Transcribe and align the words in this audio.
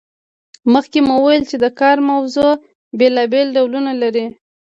مخکې 0.73 0.99
مو 1.07 1.15
وویل 1.19 1.43
چې 1.49 1.55
د 1.63 1.65
کار 1.79 1.97
موضوع 2.09 2.51
بیلابیل 2.99 3.47
ډولونه 3.55 3.91
لري. 4.01 4.25